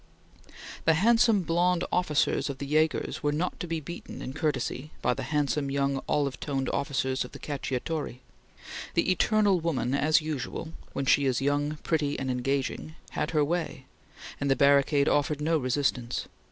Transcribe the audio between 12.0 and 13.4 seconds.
and engaging, had